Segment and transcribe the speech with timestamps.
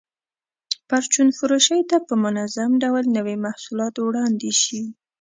[0.89, 4.81] پرچون فروشۍ ته په منظم ډول نوي محصولات وړاندې شي.